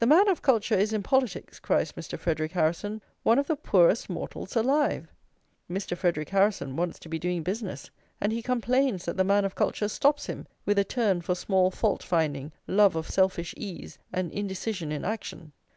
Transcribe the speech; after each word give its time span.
"The 0.00 0.06
man 0.06 0.26
of 0.26 0.42
culture 0.42 0.74
is 0.74 0.92
in 0.92 1.04
politics," 1.04 1.60
cries 1.60 1.92
Mr. 1.92 2.18
Frederic 2.18 2.50
Harrison, 2.50 3.00
"one 3.22 3.38
of 3.38 3.46
the 3.46 3.54
poorest 3.54 4.10
mortals 4.10 4.56
alive!" 4.56 5.06
Mr. 5.70 5.96
Frederic 5.96 6.30
Harrison 6.30 6.74
wants 6.74 6.98
to 6.98 7.08
be 7.08 7.20
doing 7.20 7.44
business, 7.44 7.88
and 8.20 8.32
he 8.32 8.42
complains 8.42 9.04
that 9.04 9.16
the 9.16 9.22
man 9.22 9.44
of 9.44 9.54
culture 9.54 9.86
stops 9.86 10.26
him 10.26 10.48
with 10.66 10.76
a 10.76 10.82
"turn 10.84 11.20
for 11.20 11.36
small 11.36 11.70
fault 11.70 12.02
finding, 12.02 12.50
love 12.66 12.96
of 12.96 13.08
selfish 13.08 13.54
ease, 13.56 13.96
and 14.12 14.32
indecision 14.32 14.90
in 14.90 15.04
action." 15.04 15.52